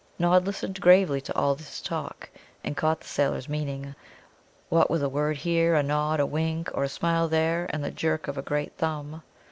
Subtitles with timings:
[0.17, 2.31] Nod listened gravely to all this talk,
[2.63, 3.93] and caught the sailor's meaning,
[4.67, 7.91] what with a word here, a nod, a wink, or a smile there, and the
[7.91, 9.21] jerk of a great thumb.